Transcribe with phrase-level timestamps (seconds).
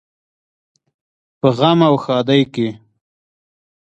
[1.39, 2.67] په غم او ښادۍ کې.